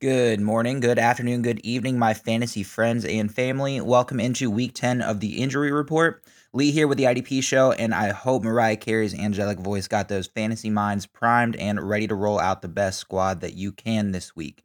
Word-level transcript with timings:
Good 0.00 0.40
morning, 0.40 0.80
good 0.80 0.98
afternoon, 0.98 1.42
good 1.42 1.60
evening, 1.62 1.98
my 1.98 2.14
fantasy 2.14 2.62
friends 2.62 3.04
and 3.04 3.30
family. 3.30 3.82
Welcome 3.82 4.18
into 4.18 4.50
week 4.50 4.72
10 4.72 5.02
of 5.02 5.20
the 5.20 5.42
injury 5.42 5.70
report. 5.70 6.24
Lee 6.54 6.70
here 6.70 6.88
with 6.88 6.96
the 6.96 7.04
IDP 7.04 7.42
show, 7.42 7.72
and 7.72 7.94
I 7.94 8.08
hope 8.08 8.42
Mariah 8.42 8.78
Carey's 8.78 9.12
angelic 9.12 9.58
voice 9.58 9.88
got 9.88 10.08
those 10.08 10.26
fantasy 10.26 10.70
minds 10.70 11.04
primed 11.04 11.54
and 11.56 11.86
ready 11.86 12.06
to 12.06 12.14
roll 12.14 12.40
out 12.40 12.62
the 12.62 12.68
best 12.68 12.98
squad 12.98 13.42
that 13.42 13.52
you 13.52 13.72
can 13.72 14.12
this 14.12 14.34
week. 14.34 14.64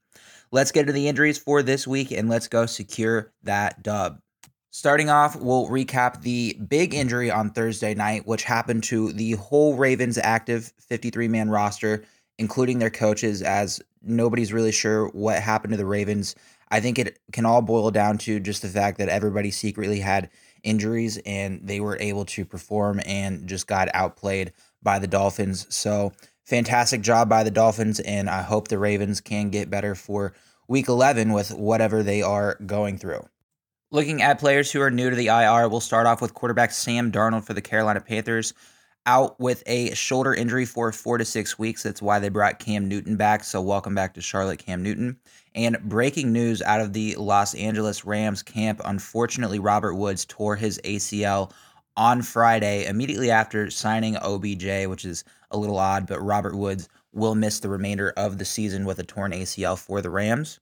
Let's 0.54 0.71
get 0.71 0.88
to 0.88 0.94
the 0.94 1.10
injuries 1.10 1.38
for 1.38 1.62
this 1.62 1.86
week 1.86 2.12
and 2.12 2.29
let's 2.29 2.48
go 2.48 2.65
secure 2.65 3.34
that 3.43 3.84
dub. 3.84 4.21
Starting 4.71 5.10
off, 5.10 5.36
we'll 5.36 5.68
recap 5.68 6.21
the 6.21 6.57
big 6.70 6.93
injury 6.93 7.29
on 7.29 7.52
Thursday 7.52 7.93
night, 7.93 8.26
which 8.26 8.46
happened 8.46 8.84
to 8.84 9.12
the 9.12 9.34
whole 9.34 9.76
Ravens 9.76 10.18
active 10.18 10.71
53 10.79 11.28
man 11.28 11.50
roster, 11.50 12.06
including 12.38 12.80
their 12.80 12.89
coaches, 12.89 13.42
as 13.42 13.82
nobody's 14.02 14.54
really 14.54 14.71
sure 14.71 15.07
what 15.10 15.42
happened 15.42 15.71
to 15.71 15.78
the 15.78 15.86
Ravens. 15.86 16.36
I 16.70 16.80
think 16.80 17.00
it 17.00 17.20
can 17.32 17.46
all 17.46 17.62
boil 17.62 17.92
down 17.92 18.18
to 18.20 18.39
just 18.39 18.62
the 18.62 18.68
fact 18.68 18.98
that 18.98 19.10
everybody 19.10 19.52
secretly 19.52 20.00
had 20.00 20.30
injuries 20.64 21.20
and 21.26 21.66
they 21.66 21.79
were 21.79 21.98
able 22.00 22.26
to 22.26 22.43
perform 22.43 23.00
and 23.06 23.48
just 23.48 23.68
got 23.68 23.88
outplayed 23.93 24.52
by 24.82 25.00
the 25.00 25.07
Dolphins. 25.07 25.68
So, 25.74 26.12
fantastic 26.43 27.02
job 27.02 27.29
by 27.29 27.43
the 27.43 27.52
Dolphins, 27.52 28.00
and 28.00 28.29
I 28.29 28.42
hope 28.42 28.68
the 28.68 28.78
Ravens 28.78 29.21
can 29.21 29.50
get 29.50 29.70
better 29.70 29.96
for 29.96 30.34
week 30.68 30.88
11 30.88 31.34
with 31.34 31.52
whatever 31.52 32.04
they 32.04 32.22
are 32.22 32.56
going 32.66 32.98
through. 32.98 33.26
Looking 33.92 34.22
at 34.22 34.40
players 34.40 34.72
who 34.72 34.81
are 34.81 34.92
new 34.92 35.09
to 35.09 35.16
the 35.16 35.28
IR, 35.28 35.70
we'll 35.70 35.80
start 35.80 36.08
off 36.08 36.22
with 36.22 36.34
quarterback 36.34 36.72
Sam 36.72 37.12
Darnold 37.12 37.46
for 37.46 37.54
the 37.54 37.62
Carolina 37.62 38.02
Panthers 38.02 38.54
out 39.06 39.39
with 39.39 39.64
a 39.66 39.94
shoulder 39.94 40.34
injury 40.34 40.66
for 40.66 40.92
four 40.92 41.17
to 41.17 41.25
six 41.25 41.59
weeks. 41.59 41.84
That's 41.84 42.02
why 42.02 42.20
they 42.20 42.30
brought 42.30 42.59
Cam 42.59 42.88
Newton 42.88 43.16
back. 43.16 43.44
So, 43.44 43.62
welcome 43.62 43.95
back 43.95 44.14
to 44.16 44.22
Charlotte, 44.22 44.59
Cam 44.59 44.81
Newton. 44.81 45.17
And 45.53 45.78
breaking 45.84 46.34
news 46.34 46.62
out 46.62 46.81
of 46.81 46.94
the 46.94 47.16
Los 47.16 47.56
Angeles 47.56 48.06
Rams 48.06 48.44
camp 48.44 48.81
unfortunately, 48.84 49.59
Robert 49.59 49.95
Woods 49.95 50.25
tore 50.25 50.56
his 50.56 50.80
ACL 50.84 51.52
on 51.97 52.22
Friday 52.22 52.86
immediately 52.86 53.31
after 53.31 53.70
signing 53.70 54.17
OBJ, 54.17 54.88
which 54.88 55.06
is 55.06 55.23
a 55.52 55.58
little 55.58 55.78
odd, 55.78 56.08
but 56.08 56.19
Robert 56.19 56.56
Woods 56.56 56.90
will 57.14 57.36
miss 57.36 57.59
the 57.59 57.69
remainder 57.69 58.14
of 58.17 58.38
the 58.38 58.45
season 58.45 58.86
with 58.86 59.00
a 59.00 59.03
torn 59.03 59.31
ACL 59.31 59.78
for 59.78 60.02
the 60.02 60.09
Rams. 60.09 60.59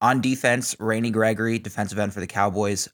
On 0.00 0.20
defense, 0.20 0.74
Randy 0.80 1.10
Gregory, 1.10 1.58
defensive 1.58 1.98
end 1.98 2.14
for 2.14 2.20
the 2.20 2.26
Cowboys, 2.26 2.88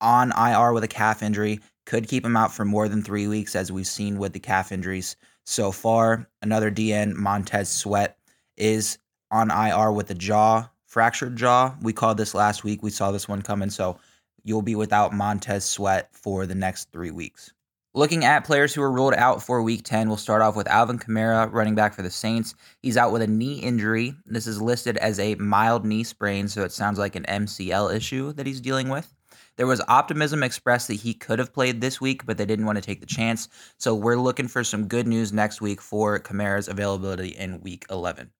on 0.00 0.30
IR 0.36 0.72
with 0.72 0.84
a 0.84 0.88
calf 0.88 1.22
injury 1.22 1.60
could 1.86 2.08
keep 2.08 2.24
him 2.24 2.36
out 2.36 2.52
for 2.52 2.64
more 2.64 2.88
than 2.88 3.02
three 3.02 3.26
weeks, 3.26 3.56
as 3.56 3.72
we've 3.72 3.86
seen 3.86 4.18
with 4.18 4.32
the 4.32 4.40
calf 4.40 4.72
injuries 4.72 5.16
so 5.44 5.72
far. 5.72 6.28
Another 6.42 6.70
DN, 6.70 7.14
Montez 7.14 7.70
Sweat, 7.70 8.18
is 8.56 8.98
on 9.30 9.50
IR 9.50 9.92
with 9.92 10.10
a 10.10 10.14
jaw, 10.14 10.68
fractured 10.84 11.36
jaw. 11.36 11.74
We 11.80 11.92
called 11.92 12.18
this 12.18 12.34
last 12.34 12.64
week. 12.64 12.82
We 12.82 12.90
saw 12.90 13.12
this 13.12 13.28
one 13.28 13.42
coming. 13.42 13.70
So 13.70 13.98
you'll 14.44 14.62
be 14.62 14.74
without 14.74 15.14
Montez 15.14 15.64
Sweat 15.64 16.10
for 16.12 16.46
the 16.46 16.54
next 16.54 16.90
three 16.92 17.10
weeks. 17.10 17.52
Looking 17.94 18.26
at 18.26 18.44
players 18.44 18.74
who 18.74 18.82
were 18.82 18.92
ruled 18.92 19.14
out 19.14 19.42
for 19.42 19.62
week 19.62 19.82
10, 19.82 20.08
we'll 20.08 20.18
start 20.18 20.42
off 20.42 20.54
with 20.54 20.68
Alvin 20.68 20.98
Kamara, 20.98 21.50
running 21.50 21.74
back 21.74 21.94
for 21.94 22.02
the 22.02 22.10
Saints. 22.10 22.54
He's 22.82 22.98
out 22.98 23.10
with 23.10 23.22
a 23.22 23.26
knee 23.26 23.58
injury. 23.58 24.12
This 24.26 24.46
is 24.46 24.60
listed 24.60 24.98
as 24.98 25.18
a 25.18 25.34
mild 25.36 25.86
knee 25.86 26.04
sprain, 26.04 26.46
so 26.46 26.62
it 26.62 26.72
sounds 26.72 26.98
like 26.98 27.16
an 27.16 27.24
MCL 27.24 27.94
issue 27.94 28.34
that 28.34 28.46
he's 28.46 28.60
dealing 28.60 28.90
with. 28.90 29.15
There 29.56 29.66
was 29.66 29.80
optimism 29.88 30.42
expressed 30.42 30.88
that 30.88 30.94
he 30.94 31.14
could 31.14 31.38
have 31.38 31.52
played 31.52 31.80
this 31.80 32.00
week, 32.00 32.26
but 32.26 32.36
they 32.36 32.44
didn't 32.44 32.66
want 32.66 32.76
to 32.76 32.82
take 32.82 33.00
the 33.00 33.06
chance. 33.06 33.48
So 33.78 33.94
we're 33.94 34.18
looking 34.18 34.48
for 34.48 34.62
some 34.62 34.86
good 34.86 35.06
news 35.06 35.32
next 35.32 35.62
week 35.62 35.80
for 35.80 36.18
Kamara's 36.18 36.68
availability 36.68 37.30
in 37.30 37.60
week 37.62 37.86
11. 37.90 38.30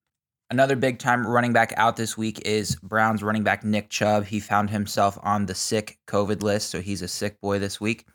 Another 0.51 0.77
big 0.77 0.99
time 0.99 1.27
running 1.27 1.53
back 1.53 1.73
out 1.77 1.97
this 1.97 2.17
week 2.17 2.41
is 2.45 2.77
Browns 2.77 3.23
running 3.23 3.43
back 3.43 3.65
Nick 3.65 3.89
Chubb. 3.89 4.27
He 4.27 4.39
found 4.39 4.71
himself 4.71 5.19
on 5.23 5.47
the 5.47 5.55
sick 5.55 5.99
COVID 6.07 6.43
list, 6.43 6.71
so 6.71 6.81
he's 6.81 7.03
a 7.03 7.09
sick 7.09 7.41
boy 7.41 7.59
this 7.59 7.81
week. 7.81 8.07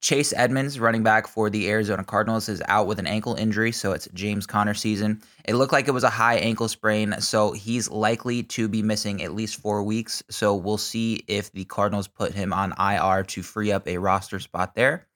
Chase 0.00 0.32
Edmonds, 0.34 0.80
running 0.80 1.02
back 1.02 1.26
for 1.26 1.50
the 1.50 1.68
Arizona 1.68 2.02
Cardinals, 2.02 2.48
is 2.48 2.62
out 2.68 2.86
with 2.86 2.98
an 2.98 3.06
ankle 3.06 3.34
injury, 3.34 3.70
so 3.70 3.92
it's 3.92 4.08
James 4.14 4.46
Conner 4.46 4.72
season. 4.72 5.20
It 5.44 5.56
looked 5.56 5.74
like 5.74 5.88
it 5.88 5.92
was 5.92 6.04
a 6.04 6.10
high 6.10 6.36
ankle 6.36 6.68
sprain, 6.68 7.14
so 7.20 7.52
he's 7.52 7.90
likely 7.90 8.42
to 8.44 8.66
be 8.66 8.82
missing 8.82 9.22
at 9.22 9.34
least 9.34 9.60
four 9.60 9.82
weeks. 9.82 10.22
So 10.30 10.54
we'll 10.54 10.78
see 10.78 11.22
if 11.26 11.52
the 11.52 11.66
Cardinals 11.66 12.08
put 12.08 12.32
him 12.32 12.54
on 12.54 12.72
IR 12.78 13.24
to 13.24 13.42
free 13.42 13.72
up 13.72 13.86
a 13.86 13.98
roster 13.98 14.40
spot 14.40 14.74
there. 14.74 15.06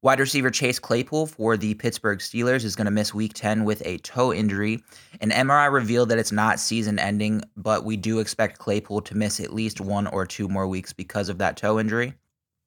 Wide 0.00 0.20
receiver 0.20 0.50
Chase 0.50 0.78
Claypool 0.78 1.26
for 1.26 1.56
the 1.56 1.74
Pittsburgh 1.74 2.20
Steelers 2.20 2.62
is 2.62 2.76
going 2.76 2.84
to 2.84 2.92
miss 2.92 3.14
week 3.14 3.32
10 3.34 3.64
with 3.64 3.82
a 3.84 3.98
toe 3.98 4.32
injury. 4.32 4.84
An 5.22 5.30
MRI 5.30 5.72
revealed 5.72 6.10
that 6.10 6.18
it's 6.18 6.30
not 6.30 6.60
season 6.60 7.00
ending, 7.00 7.42
but 7.56 7.84
we 7.84 7.96
do 7.96 8.20
expect 8.20 8.58
Claypool 8.58 9.00
to 9.00 9.16
miss 9.16 9.40
at 9.40 9.52
least 9.52 9.80
one 9.80 10.06
or 10.06 10.24
two 10.24 10.46
more 10.46 10.68
weeks 10.68 10.92
because 10.92 11.28
of 11.28 11.38
that 11.38 11.56
toe 11.56 11.80
injury. 11.80 12.14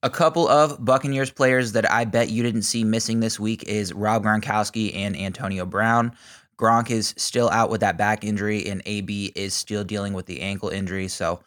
A 0.04 0.12
couple 0.12 0.48
of 0.48 0.86
Buccaneers 0.86 1.32
players 1.32 1.72
that 1.72 1.92
I 1.92 2.06
bet 2.06 2.30
you 2.30 2.44
didn't 2.44 2.62
see 2.62 2.84
missing 2.84 3.20
this 3.20 3.40
week 3.40 3.64
is 3.64 3.94
Rob 3.94 4.24
Gronkowski 4.24 4.96
and 4.96 5.18
Antonio 5.18 5.66
Brown. 5.66 6.16
Gronk 6.60 6.92
is 6.92 7.16
still 7.18 7.50
out 7.50 7.72
with 7.72 7.82
that 7.82 7.98
back 7.98 8.24
injury, 8.24 8.68
and 8.68 8.84
AB 8.86 9.32
is 9.36 9.56
still 9.56 9.84
dealing 9.84 10.14
with 10.14 10.28
the 10.28 10.42
ankle 10.42 10.70
injury. 10.70 11.08
So, 11.08 11.40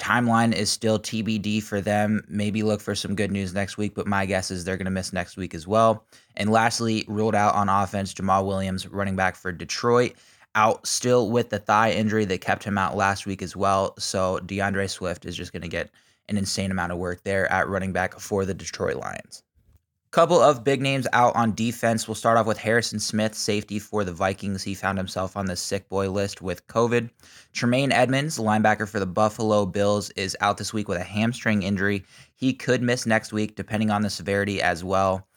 timeline 0.00 0.52
is 0.52 0.72
still 0.72 0.98
TBD 0.98 1.62
for 1.62 1.80
them. 1.80 2.24
Maybe 2.28 2.64
look 2.64 2.80
for 2.80 2.96
some 2.96 3.14
good 3.14 3.30
news 3.30 3.54
next 3.54 3.78
week, 3.78 3.94
but 3.94 4.08
my 4.08 4.26
guess 4.26 4.50
is 4.50 4.64
they're 4.64 4.76
going 4.76 4.86
to 4.86 4.90
miss 4.90 5.12
next 5.12 5.36
week 5.36 5.54
as 5.54 5.68
well. 5.68 6.04
And 6.36 6.50
lastly, 6.50 7.04
ruled 7.06 7.36
out 7.36 7.54
on 7.54 7.68
offense, 7.68 8.12
Jamaal 8.12 8.44
Williams, 8.44 8.88
running 8.88 9.14
back 9.14 9.36
for 9.36 9.52
Detroit, 9.52 10.14
out 10.56 10.84
still 10.84 11.30
with 11.30 11.50
the 11.50 11.60
thigh 11.60 11.92
injury 11.92 12.24
that 12.24 12.40
kept 12.40 12.64
him 12.64 12.76
out 12.76 12.96
last 12.96 13.24
week 13.24 13.40
as 13.40 13.54
well. 13.54 13.94
So, 14.00 14.40
D'Andre 14.40 14.88
Swift 14.88 15.24
is 15.24 15.36
just 15.36 15.52
going 15.52 15.62
to 15.62 15.68
get 15.68 15.90
an 16.28 16.36
insane 16.36 16.70
amount 16.70 16.92
of 16.92 16.98
work 16.98 17.22
there 17.24 17.50
at 17.52 17.68
running 17.68 17.92
back 17.92 18.18
for 18.18 18.44
the 18.44 18.54
Detroit 18.54 18.96
Lions. 18.96 19.42
Couple 20.10 20.40
of 20.40 20.64
big 20.64 20.80
names 20.80 21.06
out 21.12 21.36
on 21.36 21.54
defense. 21.54 22.08
We'll 22.08 22.14
start 22.14 22.38
off 22.38 22.46
with 22.46 22.56
Harrison 22.56 22.98
Smith, 22.98 23.34
safety 23.34 23.78
for 23.78 24.04
the 24.04 24.12
Vikings. 24.12 24.62
He 24.62 24.74
found 24.74 24.96
himself 24.96 25.36
on 25.36 25.44
the 25.44 25.54
sick 25.54 25.86
boy 25.90 26.10
list 26.10 26.40
with 26.40 26.66
COVID. 26.66 27.10
Tremaine 27.52 27.92
Edmunds, 27.92 28.38
linebacker 28.38 28.88
for 28.88 29.00
the 29.00 29.06
Buffalo 29.06 29.66
Bills, 29.66 30.08
is 30.10 30.34
out 30.40 30.56
this 30.56 30.72
week 30.72 30.88
with 30.88 30.96
a 30.96 31.04
hamstring 31.04 31.62
injury. 31.62 32.06
He 32.34 32.54
could 32.54 32.80
miss 32.80 33.04
next 33.04 33.34
week, 33.34 33.54
depending 33.54 33.90
on 33.90 34.00
the 34.00 34.08
severity 34.08 34.62
as 34.62 34.82
well. 34.82 35.28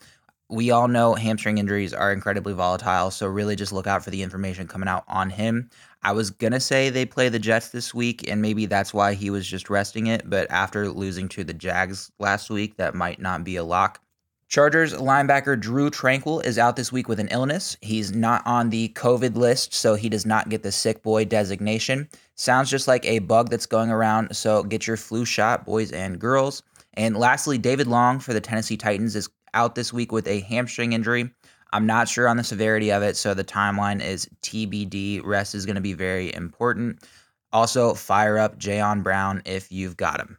We 0.49 0.71
all 0.71 0.87
know 0.87 1.15
hamstring 1.15 1.57
injuries 1.57 1.93
are 1.93 2.13
incredibly 2.13 2.53
volatile, 2.53 3.11
so 3.11 3.27
really 3.27 3.57
just 3.57 3.73
look 3.73 3.87
out 3.87 4.05
for 4.05 4.09
the 4.09 4.23
information 4.23 4.67
coming 4.67 4.87
out 4.87 5.03
on 5.09 5.29
him. 5.29 5.69
I 6.03 6.13
was 6.13 6.31
going 6.31 6.53
to 6.53 6.59
say 6.59 6.89
they 6.89 7.05
play 7.05 7.29
the 7.29 7.39
Jets 7.39 7.69
this 7.69 7.93
week, 7.93 8.27
and 8.27 8.41
maybe 8.41 8.65
that's 8.65 8.93
why 8.93 9.13
he 9.13 9.29
was 9.29 9.45
just 9.45 9.69
resting 9.69 10.07
it. 10.07 10.29
But 10.29 10.49
after 10.49 10.89
losing 10.89 11.29
to 11.29 11.43
the 11.43 11.53
Jags 11.53 12.11
last 12.19 12.49
week, 12.49 12.77
that 12.77 12.95
might 12.95 13.19
not 13.19 13.43
be 13.43 13.55
a 13.55 13.63
lock. 13.63 14.01
Chargers 14.47 14.93
linebacker 14.93 15.57
Drue 15.57 15.89
Tranquill 15.89 16.43
is 16.43 16.57
out 16.57 16.75
this 16.75 16.91
week 16.91 17.07
with 17.07 17.21
an 17.21 17.29
illness. 17.29 17.77
He's 17.81 18.13
not 18.13 18.45
on 18.45 18.69
the 18.69 18.89
COVID 18.89 19.37
list, 19.37 19.73
so 19.73 19.95
he 19.95 20.09
does 20.09 20.25
not 20.25 20.49
get 20.49 20.61
the 20.61 20.73
sick 20.73 21.03
boy 21.03 21.23
designation. 21.23 22.09
Sounds 22.35 22.69
just 22.69 22.87
like 22.87 23.05
a 23.05 23.19
bug 23.19 23.49
that's 23.49 23.65
going 23.65 23.91
around, 23.91 24.35
so 24.35 24.63
get 24.63 24.87
your 24.87 24.97
flu 24.97 25.23
shot, 25.23 25.65
boys 25.65 25.91
and 25.93 26.19
girls. 26.19 26.63
And 26.95 27.15
lastly, 27.15 27.57
David 27.57 27.87
Long 27.87 28.19
for 28.19 28.33
the 28.33 28.41
Tennessee 28.41 28.75
Titans 28.75 29.15
is 29.15 29.29
out 29.53 29.75
this 29.75 29.93
week 29.93 30.11
with 30.11 30.27
a 30.27 30.41
hamstring 30.41 30.93
injury. 30.93 31.31
I'm 31.73 31.85
not 31.85 32.09
sure 32.09 32.27
on 32.27 32.37
the 32.37 32.43
severity 32.43 32.91
of 32.91 33.01
it, 33.01 33.15
so 33.15 33.33
the 33.33 33.43
timeline 33.43 34.03
is 34.03 34.27
TBD. 34.41 35.21
Rest 35.23 35.55
is 35.55 35.65
going 35.65 35.75
to 35.75 35.81
be 35.81 35.93
very 35.93 36.33
important. 36.33 37.03
Also, 37.53 37.93
fire 37.93 38.37
up 38.37 38.59
Jayon 38.59 39.03
Brown 39.03 39.41
if 39.45 39.71
you've 39.71 39.97
got 39.97 40.19
him. 40.19 40.37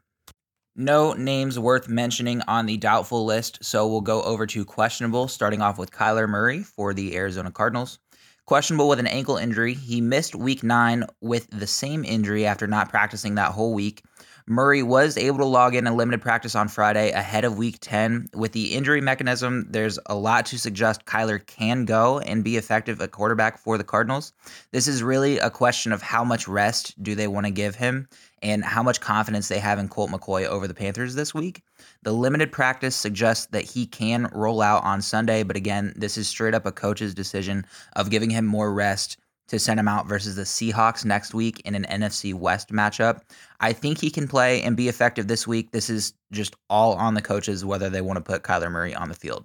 No 0.75 1.13
names 1.13 1.59
worth 1.59 1.89
mentioning 1.89 2.41
on 2.49 2.65
the 2.65 2.79
doubtful 2.79 3.27
list, 3.27 3.59
so 3.63 3.87
we'll 3.87 4.01
go 4.01 4.23
over 4.23 4.47
to 4.47 4.65
questionable, 4.65 5.29
starting 5.29 5.61
off 5.61 5.79
with 5.79 5.91
Kyler 5.91 6.29
Murray 6.29 6.63
for 6.63 6.95
the 6.95 7.15
Arizona 7.15 7.51
Cardinals. 7.51 7.99
Questionable 8.47 8.89
with 8.89 8.99
an 8.99 9.07
ankle 9.07 9.37
injury. 9.37 9.75
He 9.75 10.01
missed 10.01 10.35
week 10.35 10.63
nine 10.63 11.05
with 11.21 11.47
the 11.51 11.67
same 11.67 12.05
injury 12.05 12.47
after 12.47 12.67
not 12.67 12.89
practicing 12.89 13.35
that 13.35 13.53
whole 13.53 13.75
week. 13.75 14.03
Murray 14.47 14.83
was 14.83 15.17
able 15.17 15.39
to 15.39 15.45
log 15.45 15.75
in 15.75 15.87
a 15.87 15.95
limited 15.95 16.21
practice 16.21 16.55
on 16.55 16.69
Friday 16.69 17.11
ahead 17.11 17.45
of 17.45 17.57
week 17.57 17.79
10. 17.81 18.29
With 18.35 18.53
the 18.53 18.75
injury 18.75 19.01
mechanism, 19.01 19.67
there's 19.71 19.99
a 20.07 20.15
lot 20.15 20.47
to 20.47 20.59
suggest 20.59 21.05
Kyler 21.05 21.45
can 21.47 21.85
go 21.85 22.19
and 22.21 22.43
be 22.43 22.57
effective 22.57 23.01
at 23.01 23.13
quarterback 23.13 23.59
for 23.59 23.79
the 23.79 23.85
Cardinals. 23.85 24.33
This 24.73 24.89
is 24.89 25.03
really 25.03 25.39
a 25.39 25.51
question 25.51 25.93
of 25.93 26.03
how 26.03 26.25
much 26.25 26.49
rest 26.49 27.01
do 27.03 27.15
they 27.15 27.29
want 27.29 27.47
to 27.47 27.53
give 27.53 27.75
him 27.75 28.09
and 28.43 28.65
how 28.65 28.83
much 28.83 29.01
confidence 29.01 29.49
they 29.49 29.61
have 29.61 29.79
in 29.79 29.89
Colt 29.89 30.11
McCoy 30.11 30.45
over 30.47 30.67
the 30.67 30.75
Panthers 30.75 31.15
this 31.15 31.33
week. 31.33 31.63
The 32.03 32.13
limited 32.13 32.51
practice 32.51 32.97
suggests 32.97 33.47
that 33.47 33.65
he 33.65 33.87
can 33.87 34.29
roll 34.33 34.61
out 34.61 34.83
on 34.83 35.01
Sunday, 35.01 35.45
but 35.45 35.57
again, 35.57 35.93
this 35.97 36.19
is 36.19 36.27
straight 36.27 36.55
up 36.55 36.67
a 36.67 36.73
coach's 36.73 37.15
decision 37.15 37.65
of 37.95 38.11
giving 38.11 38.31
him 38.31 38.45
more 38.45 38.73
rest 38.73 39.17
to 39.53 39.59
send 39.59 39.79
him 39.79 39.87
out 39.87 40.09
versus 40.09 40.35
the 40.35 40.43
Seahawks 40.43 41.05
next 41.05 41.35
week 41.35 41.61
in 41.61 41.75
an 41.75 41.85
NFC 41.85 42.33
West 42.33 42.71
matchup. 42.71 43.21
I 43.61 43.75
think 43.75 44.01
he 44.01 44.11
can 44.11 44.27
play 44.27 44.63
and 44.63 44.77
be 44.77 44.89
effective 44.89 45.29
this 45.29 45.47
week. 45.47 45.71
This 45.73 45.91
is 45.91 46.15
just 46.33 46.57
all 46.71 46.95
on 46.95 47.13
the 47.13 47.23
coaches 47.23 47.63
whether 47.63 47.91
they 47.91 48.01
want 48.01 48.17
to 48.17 48.23
put 48.23 48.43
Kyler 48.43 48.71
Murray 48.71 48.95
on 48.95 49.11
the 49.11 49.15
field. 49.15 49.45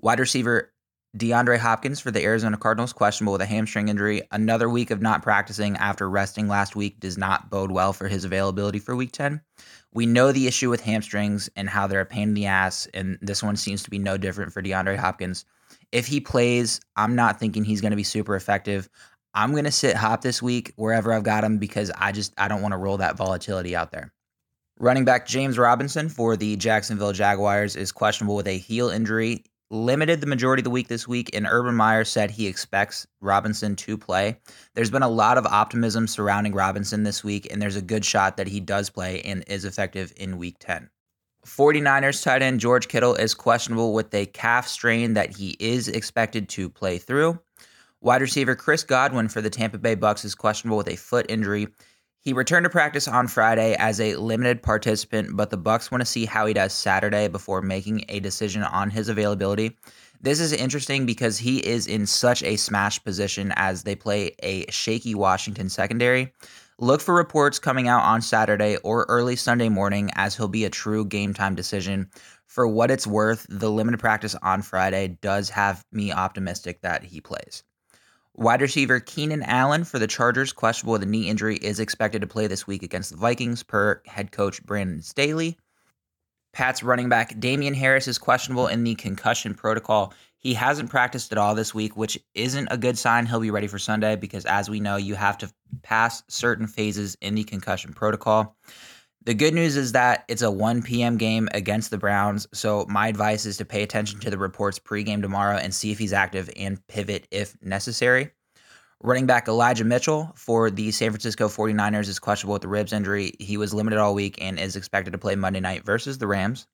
Wide 0.00 0.20
receiver 0.20 0.74
DeAndre 1.16 1.58
Hopkins 1.58 2.00
for 2.00 2.10
the 2.10 2.22
Arizona 2.22 2.58
Cardinals, 2.58 2.92
questionable 2.92 3.32
with 3.32 3.40
a 3.40 3.46
hamstring 3.46 3.88
injury. 3.88 4.20
Another 4.30 4.68
week 4.68 4.90
of 4.90 5.00
not 5.00 5.22
practicing 5.22 5.74
after 5.76 6.10
resting 6.10 6.46
last 6.46 6.76
week 6.76 7.00
does 7.00 7.16
not 7.16 7.48
bode 7.48 7.70
well 7.70 7.94
for 7.94 8.08
his 8.08 8.24
availability 8.24 8.78
for 8.78 8.94
week 8.94 9.12
10. 9.12 9.40
We 9.94 10.04
know 10.04 10.32
the 10.32 10.48
issue 10.48 10.68
with 10.68 10.82
hamstrings 10.82 11.48
and 11.56 11.70
how 11.70 11.86
they're 11.86 12.00
a 12.00 12.06
pain 12.06 12.28
in 12.28 12.34
the 12.34 12.46
ass, 12.46 12.86
and 12.92 13.16
this 13.22 13.42
one 13.42 13.56
seems 13.56 13.82
to 13.84 13.90
be 13.90 13.98
no 13.98 14.18
different 14.18 14.52
for 14.52 14.60
DeAndre 14.60 14.98
Hopkins. 14.98 15.46
If 15.92 16.08
he 16.08 16.20
plays, 16.20 16.80
I'm 16.96 17.14
not 17.14 17.38
thinking 17.38 17.62
he's 17.62 17.80
going 17.80 17.92
to 17.92 17.96
be 17.96 18.02
super 18.02 18.34
effective. 18.34 18.88
I'm 19.34 19.52
going 19.52 19.64
to 19.64 19.72
sit 19.72 19.96
Hop 19.96 20.22
this 20.22 20.40
week 20.40 20.72
wherever 20.76 21.12
I've 21.12 21.24
got 21.24 21.44
him 21.44 21.58
because 21.58 21.90
I 21.98 22.12
just 22.12 22.32
I 22.38 22.48
don't 22.48 22.62
want 22.62 22.72
to 22.72 22.78
roll 22.78 22.98
that 22.98 23.16
volatility 23.16 23.74
out 23.74 23.90
there. 23.90 24.12
Running 24.78 25.04
back 25.04 25.26
James 25.26 25.58
Robinson 25.58 26.08
for 26.08 26.36
the 26.36 26.56
Jacksonville 26.56 27.12
Jaguars 27.12 27.76
is 27.76 27.92
questionable 27.92 28.36
with 28.36 28.48
a 28.48 28.58
heel 28.58 28.90
injury 28.90 29.44
limited 29.70 30.20
the 30.20 30.26
majority 30.26 30.60
of 30.60 30.64
the 30.64 30.70
week 30.70 30.88
this 30.88 31.08
week, 31.08 31.30
and 31.34 31.46
Urban 31.48 31.74
Meyer 31.74 32.04
said 32.04 32.30
he 32.30 32.46
expects 32.46 33.06
Robinson 33.20 33.76
to 33.76 33.98
play. 33.98 34.38
There's 34.74 34.90
been 34.90 35.02
a 35.02 35.08
lot 35.08 35.38
of 35.38 35.46
optimism 35.46 36.06
surrounding 36.06 36.54
Robinson 36.54 37.02
this 37.02 37.24
week, 37.24 37.48
and 37.50 37.60
there's 37.60 37.76
a 37.76 37.82
good 37.82 38.04
shot 38.04 38.36
that 38.36 38.46
he 38.46 38.60
does 38.60 38.90
play 38.90 39.20
and 39.22 39.44
is 39.46 39.64
effective 39.64 40.12
in 40.16 40.38
week 40.38 40.56
10. 40.60 40.88
49ers 41.46 42.22
tight 42.22 42.40
end 42.40 42.60
George 42.60 42.88
Kittle 42.88 43.14
is 43.16 43.34
questionable 43.34 43.92
with 43.92 44.14
a 44.14 44.26
calf 44.26 44.66
strain 44.66 45.12
that 45.14 45.36
he 45.36 45.56
is 45.58 45.88
expected 45.88 46.48
to 46.50 46.70
play 46.70 46.96
through. 46.96 47.38
Wide 48.04 48.20
receiver 48.20 48.54
Chris 48.54 48.82
Godwin 48.82 49.28
for 49.28 49.40
the 49.40 49.48
Tampa 49.48 49.78
Bay 49.78 49.94
Bucks 49.94 50.26
is 50.26 50.34
questionable 50.34 50.76
with 50.76 50.88
a 50.88 50.96
foot 50.96 51.24
injury. 51.30 51.68
He 52.20 52.34
returned 52.34 52.64
to 52.64 52.70
practice 52.70 53.08
on 53.08 53.28
Friday 53.28 53.74
as 53.78 53.98
a 53.98 54.16
limited 54.16 54.62
participant, 54.62 55.34
but 55.34 55.48
the 55.48 55.56
Bucks 55.56 55.90
want 55.90 56.02
to 56.02 56.06
see 56.06 56.26
how 56.26 56.44
he 56.44 56.52
does 56.52 56.74
Saturday 56.74 57.28
before 57.28 57.62
making 57.62 58.04
a 58.10 58.20
decision 58.20 58.62
on 58.62 58.90
his 58.90 59.08
availability. 59.08 59.78
This 60.20 60.38
is 60.38 60.52
interesting 60.52 61.06
because 61.06 61.38
he 61.38 61.66
is 61.66 61.86
in 61.86 62.04
such 62.04 62.42
a 62.42 62.56
smash 62.56 63.02
position 63.02 63.54
as 63.56 63.84
they 63.84 63.96
play 63.96 64.36
a 64.42 64.70
shaky 64.70 65.14
Washington 65.14 65.70
secondary. 65.70 66.30
Look 66.78 67.00
for 67.00 67.14
reports 67.14 67.58
coming 67.58 67.88
out 67.88 68.02
on 68.02 68.20
Saturday 68.20 68.76
or 68.84 69.06
early 69.08 69.34
Sunday 69.34 69.70
morning 69.70 70.10
as 70.14 70.36
he'll 70.36 70.46
be 70.46 70.66
a 70.66 70.70
true 70.70 71.06
game 71.06 71.32
time 71.32 71.54
decision. 71.54 72.10
For 72.48 72.68
what 72.68 72.90
it's 72.90 73.06
worth, 73.06 73.46
the 73.48 73.70
limited 73.70 73.98
practice 73.98 74.36
on 74.42 74.60
Friday 74.60 75.16
does 75.22 75.48
have 75.48 75.86
me 75.90 76.12
optimistic 76.12 76.82
that 76.82 77.02
he 77.02 77.22
plays. 77.22 77.62
Wide 78.36 78.62
receiver 78.62 78.98
Keenan 78.98 79.44
Allen 79.44 79.84
for 79.84 80.00
the 80.00 80.08
Chargers, 80.08 80.52
questionable 80.52 80.94
with 80.94 81.04
a 81.04 81.06
knee 81.06 81.28
injury, 81.28 81.56
is 81.56 81.78
expected 81.78 82.20
to 82.20 82.26
play 82.26 82.48
this 82.48 82.66
week 82.66 82.82
against 82.82 83.12
the 83.12 83.16
Vikings, 83.16 83.62
per 83.62 84.02
head 84.06 84.32
coach 84.32 84.60
Brandon 84.64 85.00
Staley. 85.02 85.56
Pat's 86.52 86.82
running 86.82 87.08
back 87.08 87.38
Damien 87.38 87.74
Harris 87.74 88.08
is 88.08 88.18
questionable 88.18 88.66
in 88.66 88.82
the 88.82 88.96
concussion 88.96 89.54
protocol. 89.54 90.12
He 90.38 90.52
hasn't 90.54 90.90
practiced 90.90 91.30
at 91.30 91.38
all 91.38 91.54
this 91.54 91.74
week, 91.74 91.96
which 91.96 92.18
isn't 92.34 92.68
a 92.72 92.76
good 92.76 92.98
sign. 92.98 93.26
He'll 93.26 93.38
be 93.38 93.52
ready 93.52 93.68
for 93.68 93.78
Sunday 93.78 94.16
because, 94.16 94.44
as 94.46 94.68
we 94.68 94.80
know, 94.80 94.96
you 94.96 95.14
have 95.14 95.38
to 95.38 95.52
pass 95.82 96.24
certain 96.26 96.66
phases 96.66 97.16
in 97.20 97.36
the 97.36 97.44
concussion 97.44 97.92
protocol. 97.92 98.56
The 99.26 99.32
good 99.32 99.54
news 99.54 99.78
is 99.78 99.92
that 99.92 100.26
it's 100.28 100.42
a 100.42 100.50
1 100.50 100.82
p.m. 100.82 101.16
game 101.16 101.48
against 101.54 101.90
the 101.90 101.96
Browns, 101.96 102.46
so 102.52 102.84
my 102.90 103.08
advice 103.08 103.46
is 103.46 103.56
to 103.56 103.64
pay 103.64 103.82
attention 103.82 104.20
to 104.20 104.28
the 104.28 104.36
reports 104.36 104.78
pregame 104.78 105.22
tomorrow 105.22 105.56
and 105.56 105.74
see 105.74 105.90
if 105.90 105.98
he's 105.98 106.12
active 106.12 106.50
and 106.58 106.86
pivot 106.88 107.26
if 107.30 107.56
necessary. 107.62 108.32
Running 109.02 109.24
back 109.24 109.48
Elijah 109.48 109.84
Mitchell 109.84 110.30
for 110.36 110.70
the 110.70 110.90
San 110.90 111.08
Francisco 111.08 111.48
49ers 111.48 112.08
is 112.08 112.18
questionable 112.18 112.52
with 112.52 112.62
the 112.62 112.68
ribs 112.68 112.92
injury. 112.92 113.32
He 113.38 113.56
was 113.56 113.72
limited 113.72 113.98
all 113.98 114.14
week 114.14 114.36
and 114.42 114.58
is 114.58 114.76
expected 114.76 115.12
to 115.12 115.18
play 115.18 115.36
Monday 115.36 115.60
night 115.60 115.86
versus 115.86 116.18
the 116.18 116.26
Rams. 116.26 116.66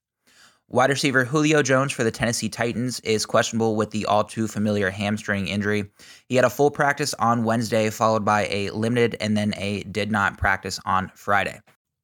Wide 0.68 0.90
receiver 0.90 1.24
Julio 1.24 1.62
Jones 1.62 1.92
for 1.92 2.02
the 2.02 2.10
Tennessee 2.10 2.48
Titans 2.48 2.98
is 3.00 3.26
questionable 3.26 3.76
with 3.76 3.92
the 3.92 4.06
all 4.06 4.24
too 4.24 4.48
familiar 4.48 4.90
hamstring 4.90 5.46
injury. 5.46 5.88
He 6.26 6.34
had 6.34 6.44
a 6.44 6.50
full 6.50 6.72
practice 6.72 7.14
on 7.14 7.44
Wednesday, 7.44 7.90
followed 7.90 8.24
by 8.24 8.48
a 8.50 8.70
limited 8.70 9.16
and 9.20 9.36
then 9.36 9.54
a 9.56 9.84
did 9.84 10.10
not 10.10 10.36
practice 10.36 10.80
on 10.84 11.12
Friday 11.14 11.60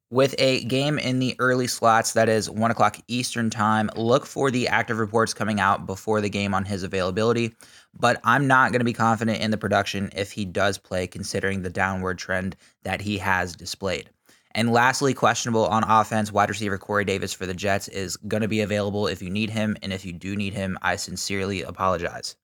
with 0.09 0.35
a 0.37 0.63
game 0.65 0.97
in 0.97 1.19
the 1.19 1.35
early 1.39 1.67
slots 1.67 2.13
that 2.13 2.29
is 2.29 2.49
1 2.49 2.71
o'clock 2.71 2.97
eastern 3.07 3.49
time. 3.49 3.89
Look 3.95 4.25
for 4.25 4.49
the 4.51 4.67
active 4.67 4.99
reports 4.99 5.33
coming 5.33 5.59
out 5.59 5.85
before 5.85 6.21
the 6.21 6.29
game 6.29 6.53
on 6.53 6.65
his 6.65 6.83
availability 6.83 7.53
but 7.99 8.19
i'm 8.23 8.47
not 8.47 8.71
going 8.71 8.79
to 8.79 8.85
be 8.85 8.93
confident 8.93 9.41
in 9.41 9.51
the 9.51 9.57
production 9.57 10.09
if 10.15 10.31
he 10.31 10.45
does 10.45 10.77
play 10.77 11.07
considering 11.07 11.61
the 11.61 11.69
downward 11.69 12.17
trend 12.17 12.55
that 12.83 13.01
he 13.01 13.17
has 13.17 13.55
displayed. 13.55 14.09
And 14.51 14.71
lastly 14.71 15.13
questionable 15.13 15.67
on 15.67 15.83
offense 15.83 16.31
wide 16.31 16.49
receiver 16.49 16.77
corey 16.77 17.05
davis 17.05 17.33
for 17.33 17.45
the 17.45 17.53
jets 17.53 17.87
is 17.89 18.17
going 18.17 18.41
to 18.41 18.47
be 18.47 18.61
available 18.61 19.07
if 19.07 19.21
you 19.21 19.29
need 19.29 19.49
him 19.49 19.77
and 19.83 19.93
if 19.93 20.05
you 20.05 20.13
do 20.13 20.35
need 20.35 20.53
him 20.53 20.77
i 20.81 20.95
sincerely 20.95 21.61
apologize 21.61 22.35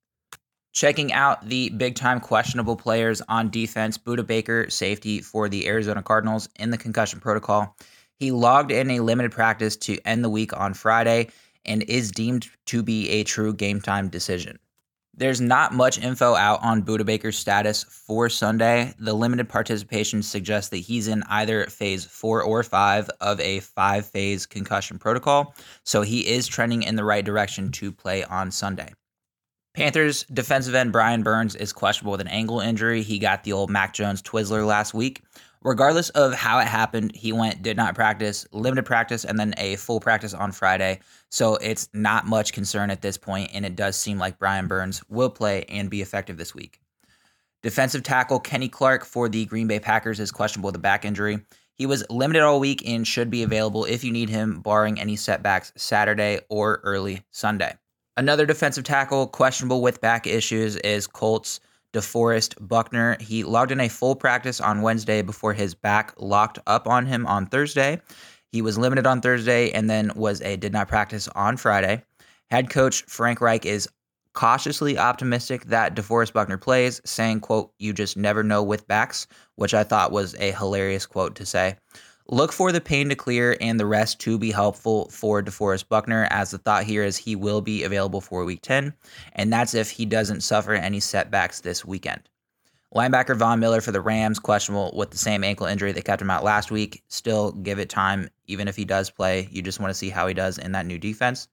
Checking 0.73 1.13
out 1.13 1.47
the 1.47 1.69
big 1.69 1.93
time 1.93 2.19
questionable 2.19 2.75
players 2.75 3.21
on 3.29 3.51
defense, 3.51 3.95
Budda 3.95 4.25
Baker, 4.25 4.71
safety 4.71 5.21
for 5.21 5.47
the 5.47 5.67
Arizona 5.67 6.01
Cardinals 6.01 6.49
in 6.55 6.71
the 6.71 6.79
concussion 6.79 7.19
protocol. 7.19 7.77
He 8.15 8.31
logged 8.31 8.71
in 8.71 8.89
a 8.89 9.01
limited 9.01 9.31
practice 9.31 9.77
to 9.77 9.99
end 10.03 10.23
the 10.23 10.31
week 10.31 10.51
on 10.59 10.73
Friday 10.73 11.29
and 11.63 11.83
is 11.83 12.11
deemed 12.11 12.49
to 12.65 12.81
be 12.81 13.07
a 13.09 13.23
true 13.23 13.53
game 13.53 13.81
time 13.81 14.09
decision. 14.09 14.57
There's 15.15 15.39
not 15.39 15.75
much 15.75 15.99
info 15.99 16.33
out 16.33 16.63
on 16.63 16.81
Budda 16.81 17.05
Baker's 17.05 17.37
status 17.37 17.83
for 17.83 18.27
Sunday. 18.27 18.95
The 18.97 19.13
limited 19.13 19.47
participation 19.47 20.23
suggests 20.23 20.71
that 20.71 20.77
he's 20.77 21.07
in 21.07 21.21
either 21.29 21.67
phase 21.67 22.03
four 22.03 22.41
or 22.41 22.63
five 22.63 23.11
of 23.21 23.39
a 23.39 23.59
five 23.59 24.07
phase 24.07 24.47
concussion 24.47 24.97
protocol, 24.97 25.53
so 25.83 26.01
he 26.01 26.27
is 26.27 26.47
trending 26.47 26.81
in 26.81 26.95
the 26.95 27.03
right 27.03 27.23
direction 27.23 27.71
to 27.73 27.91
play 27.91 28.23
on 28.23 28.49
Sunday. 28.49 28.91
Panthers 29.73 30.23
defensive 30.31 30.75
end 30.75 30.91
Brian 30.91 31.23
Burns 31.23 31.55
is 31.55 31.73
questionable 31.73 32.11
with 32.11 32.21
an 32.21 32.27
ankle 32.27 32.59
injury. 32.59 33.01
He 33.01 33.17
got 33.17 33.43
the 33.43 33.53
old 33.53 33.71
Mac 33.71 33.93
Jones 33.93 34.21
Twizzler 34.21 34.65
last 34.67 34.93
week. 34.93 35.23
Regardless 35.63 36.09
of 36.09 36.33
how 36.33 36.59
it 36.59 36.67
happened, 36.67 37.15
he 37.15 37.31
went, 37.31 37.63
did 37.63 37.75
not 37.75 37.95
practice, 37.95 38.45
limited 38.51 38.83
practice, 38.83 39.25
and 39.25 39.39
then 39.39 39.55
a 39.57 39.77
full 39.77 39.99
practice 39.99 40.33
on 40.33 40.51
Friday. 40.51 40.99
So 41.31 41.55
it's 41.55 41.89
not 41.91 42.27
much 42.27 42.53
concern 42.53 42.91
at 42.91 43.01
this 43.01 43.17
point, 43.17 43.49
and 43.53 43.65
it 43.65 43.75
does 43.75 43.95
seem 43.95 44.19
like 44.19 44.37
Brian 44.37 44.67
Burns 44.67 45.01
will 45.09 45.29
play 45.29 45.63
and 45.69 45.89
be 45.89 46.01
effective 46.01 46.37
this 46.37 46.53
week. 46.53 46.79
Defensive 47.63 48.03
tackle 48.03 48.41
Kenny 48.41 48.69
Clark 48.69 49.05
for 49.05 49.27
the 49.27 49.45
Green 49.45 49.67
Bay 49.67 49.79
Packers 49.79 50.19
is 50.19 50.31
questionable 50.31 50.67
with 50.67 50.75
a 50.75 50.79
back 50.79 51.03
injury. 51.03 51.39
He 51.75 51.87
was 51.87 52.03
limited 52.11 52.43
all 52.43 52.59
week 52.59 52.87
and 52.87 53.07
should 53.07 53.31
be 53.31 53.41
available 53.41 53.85
if 53.85 54.03
you 54.03 54.11
need 54.11 54.29
him, 54.29 54.59
barring 54.59 54.99
any 54.99 55.15
setbacks 55.15 55.71
Saturday 55.77 56.41
or 56.49 56.81
early 56.83 57.23
Sunday. 57.31 57.73
Another 58.15 58.45
defensive 58.45 58.83
tackle 58.83 59.25
questionable 59.25 59.81
with 59.81 59.99
back 59.99 60.27
issues 60.27 60.75
is 60.77 61.07
Colts 61.07 61.59
DeForest 61.93 62.55
Buckner. 62.67 63.17
He 63.19 63.43
logged 63.43 63.71
in 63.71 63.79
a 63.79 63.89
full 63.89 64.15
practice 64.15 64.61
on 64.61 64.83
Wednesday 64.83 65.23
before 65.23 65.53
his 65.53 65.73
back 65.73 66.13
locked 66.17 66.59
up 66.67 66.87
on 66.87 67.07
him 67.07 67.25
on 67.25 67.47
Thursday. 67.47 67.99
He 68.51 68.61
was 68.61 68.77
limited 68.77 69.07
on 69.07 69.19
Thursday 69.19 69.71
and 69.71 69.89
then 69.89 70.11
was 70.15 70.41
a 70.41 70.57
did 70.57 70.71
not 70.73 70.87
practice 70.87 71.27
on 71.29 71.57
Friday. 71.57 72.03
Head 72.51 72.69
coach 72.69 73.01
Frank 73.07 73.41
Reich 73.41 73.65
is 73.65 73.89
cautiously 74.33 74.95
optimistic 74.95 75.65
that 75.65 75.95
DeForest 75.95 76.33
Buckner 76.33 76.59
plays, 76.59 77.01
saying, 77.05 77.39
quote, 77.39 77.71
you 77.79 77.93
just 77.93 78.15
never 78.15 78.43
know 78.43 78.61
with 78.61 78.87
backs, 78.87 79.25
which 79.55 79.73
I 79.73 79.83
thought 79.83 80.11
was 80.11 80.35
a 80.35 80.51
hilarious 80.51 81.07
quote 81.07 81.33
to 81.35 81.47
say. 81.47 81.77
Look 82.33 82.51
for 82.51 82.71
the 82.71 82.81
pain 82.81 83.09
to 83.09 83.15
clear 83.15 83.55
and 83.61 83.79
the 83.79 83.85
rest 83.85 84.19
to 84.21 84.39
be 84.39 84.49
helpful 84.49 85.07
for 85.09 85.43
DeForest 85.43 85.87
Buckner, 85.87 86.27
as 86.31 86.49
the 86.49 86.57
thought 86.57 86.83
here 86.83 87.03
is 87.03 87.15
he 87.15 87.35
will 87.35 87.61
be 87.61 87.83
available 87.83 88.21
for 88.21 88.43
week 88.43 88.63
10, 88.63 88.91
and 89.33 89.53
that's 89.53 89.75
if 89.75 89.91
he 89.91 90.03
doesn't 90.03 90.41
suffer 90.41 90.73
any 90.73 90.99
setbacks 90.99 91.59
this 91.59 91.85
weekend. 91.85 92.27
Linebacker 92.95 93.35
Von 93.35 93.59
Miller 93.59 93.81
for 93.81 93.91
the 93.91 94.01
Rams, 94.01 94.39
questionable 94.39 94.95
with 94.97 95.11
the 95.11 95.17
same 95.19 95.43
ankle 95.43 95.67
injury 95.67 95.91
that 95.91 96.05
kept 96.05 96.23
him 96.23 96.31
out 96.31 96.43
last 96.43 96.71
week. 96.71 97.03
Still 97.07 97.51
give 97.51 97.77
it 97.77 97.87
time, 97.87 98.27
even 98.47 98.67
if 98.67 98.75
he 98.75 98.83
does 98.83 99.11
play. 99.11 99.47
You 99.51 99.61
just 99.61 99.79
want 99.79 99.91
to 99.91 99.97
see 99.99 100.09
how 100.09 100.25
he 100.25 100.33
does 100.33 100.57
in 100.57 100.71
that 100.71 100.87
new 100.87 100.97
defense. 100.97 101.47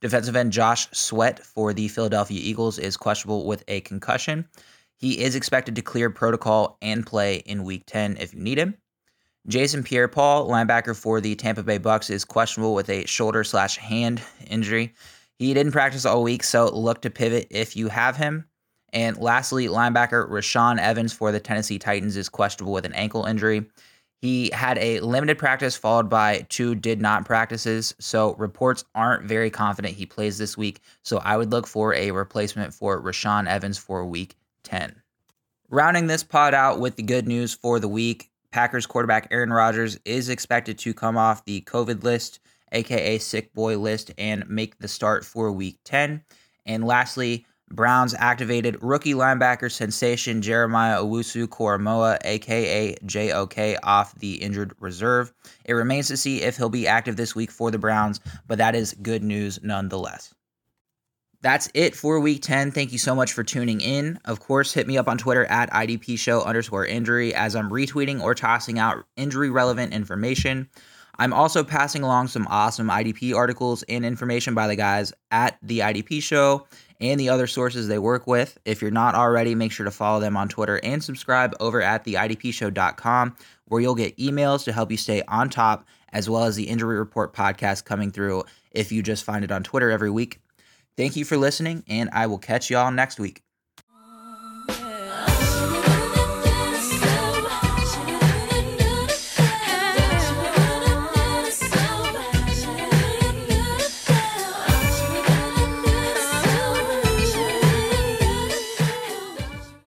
Defensive 0.00 0.36
end 0.36 0.52
Josh 0.52 0.86
Sweat 0.92 1.44
for 1.44 1.74
the 1.74 1.88
Philadelphia 1.88 2.38
Eagles 2.40 2.78
is 2.78 2.96
questionable 2.96 3.46
with 3.48 3.64
a 3.66 3.80
concussion. 3.80 4.46
He 4.94 5.18
is 5.18 5.34
expected 5.34 5.74
to 5.74 5.82
clear 5.82 6.08
protocol 6.08 6.78
and 6.80 7.04
play 7.04 7.38
in 7.38 7.64
week 7.64 7.82
10 7.86 8.18
if 8.18 8.32
you 8.32 8.38
need 8.38 8.58
him. 8.58 8.76
Jason 9.46 9.82
Pierre-Paul, 9.82 10.48
linebacker 10.48 10.94
for 10.94 11.20
the 11.20 11.34
Tampa 11.34 11.62
Bay 11.62 11.78
Bucks, 11.78 12.10
is 12.10 12.24
questionable 12.24 12.74
with 12.74 12.88
a 12.90 13.06
shoulder 13.06 13.42
slash 13.42 13.76
hand 13.78 14.22
injury. 14.46 14.94
He 15.38 15.54
didn't 15.54 15.72
practice 15.72 16.04
all 16.04 16.22
week, 16.22 16.44
so 16.44 16.68
look 16.68 17.00
to 17.02 17.10
pivot 17.10 17.46
if 17.50 17.74
you 17.76 17.88
have 17.88 18.16
him. 18.16 18.44
And 18.92 19.16
lastly, 19.16 19.68
linebacker 19.68 20.28
Rashaan 20.28 20.78
Evans 20.78 21.12
for 21.12 21.32
the 21.32 21.40
Tennessee 21.40 21.78
Titans 21.78 22.16
is 22.16 22.28
questionable 22.28 22.72
with 22.72 22.84
an 22.84 22.92
ankle 22.92 23.24
injury. 23.24 23.66
He 24.20 24.50
had 24.52 24.76
a 24.76 25.00
limited 25.00 25.38
practice 25.38 25.76
followed 25.76 26.10
by 26.10 26.44
two 26.50 26.74
did 26.74 27.00
not 27.00 27.24
practices, 27.24 27.94
so 27.98 28.34
reports 28.34 28.84
aren't 28.94 29.24
very 29.24 29.48
confident 29.48 29.94
he 29.94 30.04
plays 30.04 30.36
this 30.36 30.58
week. 30.58 30.80
So 31.02 31.18
I 31.18 31.38
would 31.38 31.50
look 31.50 31.66
for 31.66 31.94
a 31.94 32.10
replacement 32.10 32.74
for 32.74 33.00
Rashaan 33.00 33.48
Evans 33.48 33.78
for 33.78 34.04
week 34.04 34.36
10. 34.64 34.94
Rounding 35.70 36.06
this 36.06 36.22
pod 36.22 36.52
out 36.52 36.80
with 36.80 36.96
the 36.96 37.02
good 37.02 37.26
news 37.26 37.54
for 37.54 37.80
the 37.80 37.88
week, 37.88 38.29
Packers 38.50 38.86
quarterback 38.86 39.28
Aaron 39.30 39.52
Rodgers 39.52 39.98
is 40.04 40.28
expected 40.28 40.78
to 40.78 40.92
come 40.92 41.16
off 41.16 41.44
the 41.44 41.60
COVID 41.62 42.02
list, 42.02 42.40
aka 42.72 43.18
sick 43.18 43.54
boy 43.54 43.78
list, 43.78 44.10
and 44.18 44.48
make 44.48 44.78
the 44.78 44.88
start 44.88 45.24
for 45.24 45.52
week 45.52 45.78
10. 45.84 46.22
And 46.66 46.84
lastly, 46.84 47.46
Browns 47.72 48.14
activated 48.14 48.82
rookie 48.82 49.14
linebacker 49.14 49.70
sensation 49.70 50.42
Jeremiah 50.42 50.98
Owusu 50.98 51.46
Koramoah, 51.46 52.18
aka 52.24 52.96
JOK, 53.06 53.78
off 53.84 54.16
the 54.16 54.34
injured 54.42 54.74
reserve. 54.80 55.32
It 55.64 55.74
remains 55.74 56.08
to 56.08 56.16
see 56.16 56.42
if 56.42 56.56
he'll 56.56 56.68
be 56.68 56.88
active 56.88 57.16
this 57.16 57.36
week 57.36 57.52
for 57.52 57.70
the 57.70 57.78
Browns, 57.78 58.18
but 58.48 58.58
that 58.58 58.74
is 58.74 58.94
good 59.00 59.22
news 59.22 59.60
nonetheless. 59.62 60.34
That's 61.42 61.70
it 61.72 61.96
for 61.96 62.20
week 62.20 62.42
10. 62.42 62.70
Thank 62.70 62.92
you 62.92 62.98
so 62.98 63.14
much 63.14 63.32
for 63.32 63.42
tuning 63.42 63.80
in. 63.80 64.18
Of 64.26 64.40
course, 64.40 64.74
hit 64.74 64.86
me 64.86 64.98
up 64.98 65.08
on 65.08 65.16
Twitter 65.16 65.46
at 65.46 65.70
IDP 65.70 66.18
show 66.18 66.42
underscore 66.42 66.84
injury 66.84 67.34
as 67.34 67.56
I'm 67.56 67.70
retweeting 67.70 68.20
or 68.20 68.34
tossing 68.34 68.78
out 68.78 69.04
injury 69.16 69.48
relevant 69.48 69.94
information. 69.94 70.68
I'm 71.18 71.32
also 71.32 71.64
passing 71.64 72.02
along 72.02 72.28
some 72.28 72.46
awesome 72.48 72.88
IDP 72.88 73.34
articles 73.34 73.82
and 73.84 74.04
information 74.04 74.54
by 74.54 74.68
the 74.68 74.76
guys 74.76 75.12
at 75.30 75.58
the 75.62 75.80
IDP 75.80 76.22
show 76.22 76.66
and 77.00 77.18
the 77.18 77.30
other 77.30 77.46
sources 77.46 77.88
they 77.88 77.98
work 77.98 78.26
with. 78.26 78.58
If 78.64 78.82
you're 78.82 78.90
not 78.90 79.14
already, 79.14 79.54
make 79.54 79.72
sure 79.72 79.84
to 79.84 79.90
follow 79.90 80.20
them 80.20 80.36
on 80.36 80.48
Twitter 80.48 80.80
and 80.82 81.02
subscribe 81.02 81.54
over 81.60 81.80
at 81.80 82.04
theidpshow.com, 82.04 83.36
where 83.66 83.80
you'll 83.80 83.94
get 83.94 84.16
emails 84.18 84.64
to 84.64 84.72
help 84.72 84.90
you 84.90 84.96
stay 84.96 85.22
on 85.28 85.48
top, 85.48 85.86
as 86.12 86.28
well 86.28 86.44
as 86.44 86.56
the 86.56 86.68
Injury 86.68 86.98
Report 86.98 87.32
podcast 87.32 87.84
coming 87.84 88.10
through 88.10 88.44
if 88.70 88.92
you 88.92 89.02
just 89.02 89.24
find 89.24 89.44
it 89.44 89.52
on 89.52 89.62
Twitter 89.62 89.90
every 89.90 90.10
week. 90.10 90.40
Thank 90.96 91.16
you 91.16 91.24
for 91.24 91.36
listening, 91.36 91.84
and 91.88 92.10
I 92.12 92.26
will 92.26 92.38
catch 92.38 92.70
y'all 92.70 92.90
next 92.90 93.18
week. 93.18 93.42